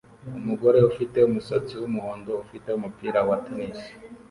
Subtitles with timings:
[0.39, 3.79] Umugore ufite umusatsi wumuhondo ufite umupira wa tennis